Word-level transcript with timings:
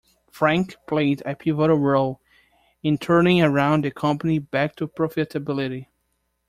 Frank 0.31 0.77
played 0.87 1.21
a 1.27 1.35
pivotal 1.35 1.77
role 1.77 2.19
in 2.81 2.97
turning 2.97 3.43
around 3.43 3.83
the 3.85 3.91
company 3.91 4.39
back 4.39 4.75
to 4.77 4.87
profitability. 4.87 5.89